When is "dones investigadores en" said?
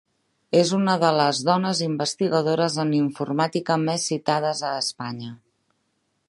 1.49-2.95